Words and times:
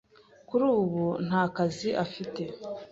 kuri 0.47 0.63
ubu 0.79 1.05
nta 1.27 1.43
kazi 1.55 1.89
afite. 2.05 2.43